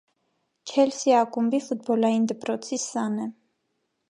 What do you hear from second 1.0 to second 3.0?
ակումբի ֆուտբոլային դպրոցի